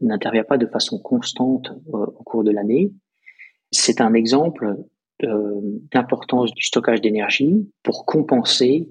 n'intervient 0.00 0.44
pas 0.44 0.56
de 0.56 0.66
façon 0.66 0.98
constante 0.98 1.68
euh, 1.92 2.06
au 2.18 2.22
cours 2.24 2.44
de 2.44 2.50
l'année. 2.50 2.92
C'est 3.72 4.00
un 4.00 4.14
exemple 4.14 4.76
euh, 5.24 5.60
d'importance 5.92 6.52
du 6.52 6.62
stockage 6.62 7.00
d'énergie 7.00 7.68
pour 7.82 8.04
compenser 8.06 8.88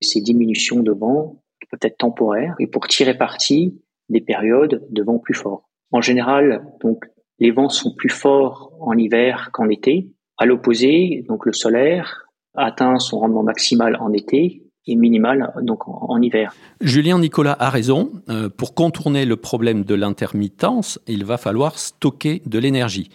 ces 0.00 0.20
diminutions 0.20 0.80
de 0.80 0.92
vent 0.92 1.42
qui 1.60 1.68
peuvent 1.70 1.80
être 1.82 1.98
temporaires 1.98 2.54
et 2.58 2.66
pour 2.66 2.86
tirer 2.88 3.16
parti 3.16 3.80
des 4.08 4.20
périodes 4.20 4.86
de 4.90 5.02
vent 5.02 5.18
plus 5.18 5.34
forts. 5.34 5.68
En 5.92 6.00
général, 6.00 6.66
donc, 6.82 7.04
les 7.38 7.50
vents 7.50 7.68
sont 7.68 7.94
plus 7.94 8.08
forts 8.08 8.72
en 8.80 8.96
hiver 8.96 9.50
qu'en 9.52 9.68
été. 9.68 10.10
À 10.36 10.46
l'opposé, 10.46 11.24
donc 11.28 11.46
le 11.46 11.52
solaire 11.52 12.26
atteint 12.54 12.98
son 12.98 13.20
rendement 13.20 13.42
maximal 13.42 13.96
en 14.00 14.12
été 14.12 14.62
et 14.86 14.96
minimal 14.96 15.52
donc 15.62 15.88
en, 15.88 16.06
en 16.08 16.20
hiver. 16.20 16.54
Julien 16.80 17.18
Nicolas 17.18 17.56
a 17.58 17.70
raison. 17.70 18.12
Euh, 18.28 18.48
pour 18.48 18.74
contourner 18.74 19.24
le 19.24 19.36
problème 19.36 19.84
de 19.84 19.94
l'intermittence, 19.94 21.00
il 21.06 21.24
va 21.24 21.36
falloir 21.36 21.78
stocker 21.78 22.42
de 22.46 22.58
l'énergie. 22.58 23.10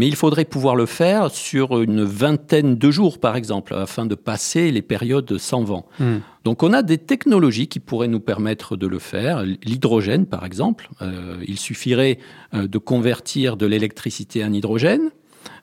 Mais 0.00 0.08
il 0.08 0.16
faudrait 0.16 0.46
pouvoir 0.46 0.76
le 0.76 0.86
faire 0.86 1.30
sur 1.30 1.82
une 1.82 2.04
vingtaine 2.04 2.78
de 2.78 2.90
jours, 2.90 3.18
par 3.18 3.36
exemple, 3.36 3.74
afin 3.74 4.06
de 4.06 4.14
passer 4.14 4.70
les 4.70 4.80
périodes 4.80 5.36
sans 5.36 5.62
vent. 5.62 5.84
Mhm. 5.98 6.22
Donc 6.42 6.62
on 6.62 6.72
a 6.72 6.82
des 6.82 6.96
technologies 6.96 7.68
qui 7.68 7.80
pourraient 7.80 8.08
nous 8.08 8.18
permettre 8.18 8.78
de 8.78 8.86
le 8.86 8.98
faire. 8.98 9.44
L'hydrogène, 9.62 10.24
par 10.24 10.46
exemple. 10.46 10.88
Euh, 11.02 11.36
il 11.46 11.58
suffirait 11.58 12.16
euh, 12.54 12.66
de 12.66 12.78
convertir 12.78 13.58
de 13.58 13.66
l'électricité 13.66 14.42
en 14.42 14.54
hydrogène. 14.54 15.10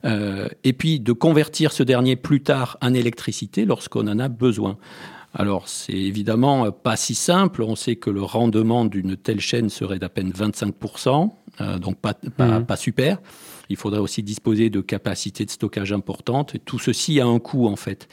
euh, 0.04 0.46
et 0.62 0.72
puis 0.72 1.00
de 1.00 1.12
convertir 1.12 1.72
ce 1.72 1.82
dernier 1.82 2.14
plus 2.14 2.40
tard 2.40 2.78
en 2.80 2.94
électricité 2.94 3.64
lorsqu'on 3.64 4.06
en 4.06 4.20
a 4.20 4.28
besoin. 4.28 4.76
Alors, 5.34 5.68
c'est 5.68 5.92
évidemment 5.92 6.70
pas 6.70 6.96
si 6.96 7.14
simple. 7.14 7.62
On 7.62 7.74
sait 7.74 7.96
que 7.96 8.10
le 8.10 8.22
rendement 8.22 8.84
d'une 8.84 9.16
telle 9.16 9.40
chaîne 9.40 9.68
serait 9.68 9.98
d'à 9.98 10.08
peine 10.08 10.30
25%, 10.30 11.30
euh, 11.60 11.78
donc 11.78 11.96
pas, 11.98 12.14
pas, 12.14 12.60
pas 12.60 12.76
super. 12.76 13.18
Il 13.68 13.76
faudrait 13.76 14.00
aussi 14.00 14.22
disposer 14.22 14.70
de 14.70 14.80
capacités 14.80 15.44
de 15.44 15.50
stockage 15.50 15.92
importantes. 15.92 16.56
Tout 16.64 16.78
ceci 16.78 17.20
a 17.20 17.26
un 17.26 17.38
coût, 17.38 17.66
en 17.66 17.76
fait. 17.76 18.08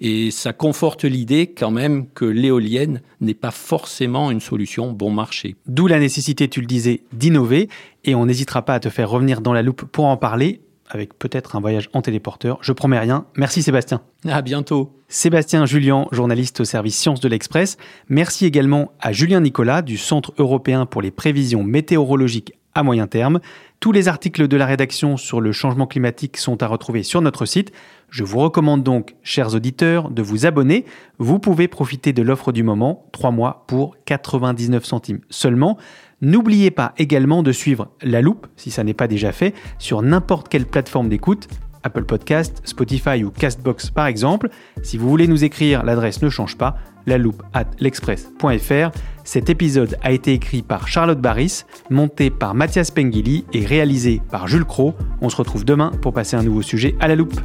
Et 0.00 0.30
ça 0.30 0.52
conforte 0.52 1.04
l'idée, 1.04 1.52
quand 1.52 1.70
même, 1.70 2.06
que 2.08 2.24
l'éolienne 2.24 3.02
n'est 3.20 3.34
pas 3.34 3.50
forcément 3.50 4.30
une 4.30 4.40
solution 4.40 4.92
bon 4.92 5.10
marché. 5.10 5.56
D'où 5.66 5.86
la 5.86 5.98
nécessité, 5.98 6.48
tu 6.48 6.60
le 6.60 6.66
disais, 6.66 7.02
d'innover. 7.12 7.68
Et 8.04 8.14
on 8.14 8.26
n'hésitera 8.26 8.64
pas 8.64 8.74
à 8.74 8.80
te 8.80 8.88
faire 8.88 9.10
revenir 9.10 9.40
dans 9.40 9.52
la 9.52 9.62
loupe 9.62 9.84
pour 9.84 10.06
en 10.06 10.16
parler, 10.16 10.60
avec 10.88 11.18
peut-être 11.18 11.56
un 11.56 11.60
voyage 11.60 11.88
en 11.92 12.02
téléporteur. 12.02 12.58
Je 12.62 12.72
promets 12.72 12.98
rien. 12.98 13.26
Merci 13.36 13.62
Sébastien. 13.62 14.02
À 14.28 14.42
bientôt. 14.42 14.92
Sébastien 15.08 15.66
Julien, 15.66 16.06
journaliste 16.12 16.60
au 16.60 16.64
service 16.64 16.96
Sciences 16.96 17.20
de 17.20 17.28
l'Express. 17.28 17.76
Merci 18.08 18.46
également 18.46 18.92
à 19.00 19.12
Julien 19.12 19.40
Nicolas 19.40 19.82
du 19.82 19.96
Centre 19.96 20.32
européen 20.38 20.86
pour 20.86 21.02
les 21.02 21.10
prévisions 21.10 21.62
météorologiques 21.62 22.52
à 22.74 22.82
moyen 22.82 23.06
terme. 23.06 23.40
Tous 23.80 23.92
les 23.92 24.08
articles 24.08 24.46
de 24.46 24.56
la 24.58 24.66
rédaction 24.66 25.16
sur 25.16 25.40
le 25.40 25.52
changement 25.52 25.86
climatique 25.86 26.36
sont 26.36 26.62
à 26.62 26.66
retrouver 26.66 27.02
sur 27.02 27.22
notre 27.22 27.46
site. 27.46 27.72
Je 28.10 28.24
vous 28.24 28.38
recommande 28.38 28.82
donc, 28.82 29.14
chers 29.22 29.54
auditeurs, 29.54 30.10
de 30.10 30.20
vous 30.20 30.44
abonner. 30.44 30.84
Vous 31.16 31.38
pouvez 31.38 31.66
profiter 31.66 32.12
de 32.12 32.20
l'offre 32.20 32.52
du 32.52 32.62
moment, 32.62 33.06
3 33.12 33.30
mois 33.30 33.64
pour 33.68 33.96
99 34.04 34.84
centimes 34.84 35.20
seulement. 35.30 35.78
N'oubliez 36.20 36.70
pas 36.70 36.92
également 36.98 37.42
de 37.42 37.52
suivre 37.52 37.88
La 38.02 38.20
Loupe, 38.20 38.48
si 38.56 38.70
ça 38.70 38.84
n'est 38.84 38.92
pas 38.92 39.08
déjà 39.08 39.32
fait, 39.32 39.54
sur 39.78 40.02
n'importe 40.02 40.50
quelle 40.50 40.66
plateforme 40.66 41.08
d'écoute. 41.08 41.48
Apple 41.82 42.04
Podcast, 42.04 42.60
Spotify 42.64 43.24
ou 43.24 43.30
Castbox 43.30 43.88
par 43.88 44.06
exemple. 44.06 44.50
Si 44.82 44.98
vous 44.98 45.08
voulez 45.08 45.26
nous 45.26 45.42
écrire, 45.42 45.84
l'adresse 45.84 46.20
ne 46.20 46.28
change 46.28 46.58
pas, 46.58 46.76
la 47.06 47.18
loupe 47.18 47.42
at 47.52 47.66
l'express.fr. 47.78 48.90
Cet 49.24 49.50
épisode 49.50 49.96
a 50.02 50.12
été 50.12 50.32
écrit 50.32 50.62
par 50.62 50.88
Charlotte 50.88 51.20
Barris, 51.20 51.64
monté 51.88 52.30
par 52.30 52.54
Mathias 52.54 52.90
Pengili 52.90 53.44
et 53.52 53.64
réalisé 53.64 54.20
par 54.30 54.48
Jules 54.48 54.64
Cro. 54.64 54.94
On 55.20 55.28
se 55.28 55.36
retrouve 55.36 55.64
demain 55.64 55.92
pour 56.02 56.12
passer 56.12 56.36
un 56.36 56.42
nouveau 56.42 56.62
sujet 56.62 56.96
à 57.00 57.08
la 57.08 57.14
loupe. 57.14 57.40